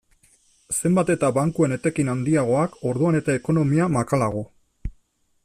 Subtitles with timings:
[0.77, 4.43] Zenbat eta bankuen etekin handiagoak, orduan eta ekonomia makalago.